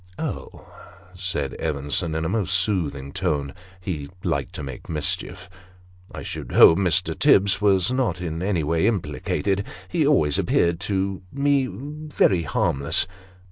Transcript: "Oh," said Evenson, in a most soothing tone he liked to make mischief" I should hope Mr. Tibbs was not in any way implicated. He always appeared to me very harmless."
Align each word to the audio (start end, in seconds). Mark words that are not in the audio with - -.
"Oh," 0.17 0.65
said 1.13 1.53
Evenson, 1.59 2.15
in 2.15 2.25
a 2.25 2.27
most 2.27 2.55
soothing 2.55 3.13
tone 3.13 3.53
he 3.79 4.09
liked 4.23 4.53
to 4.55 4.63
make 4.63 4.89
mischief" 4.89 5.47
I 6.11 6.23
should 6.23 6.53
hope 6.53 6.79
Mr. 6.79 7.13
Tibbs 7.15 7.61
was 7.61 7.91
not 7.91 8.19
in 8.19 8.41
any 8.41 8.63
way 8.63 8.87
implicated. 8.87 9.63
He 9.89 10.07
always 10.07 10.39
appeared 10.39 10.79
to 10.79 11.21
me 11.31 11.67
very 11.67 12.41
harmless." 12.41 13.05